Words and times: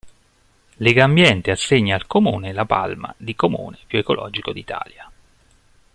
Legambiente 0.77 1.51
assegna 1.51 1.93
al 1.93 2.07
comune 2.07 2.53
la 2.53 2.65
palma 2.65 3.13
di 3.19 3.35
comune 3.35 3.77
più 3.85 3.99
ecologico 3.99 4.51
d'Italia. 4.51 5.07